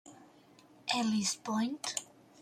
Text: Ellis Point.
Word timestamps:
Ellis 0.97 1.35
Point. 1.35 1.85